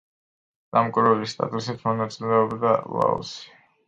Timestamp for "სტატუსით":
1.37-1.83